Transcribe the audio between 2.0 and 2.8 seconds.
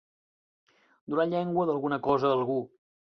cosa a algú.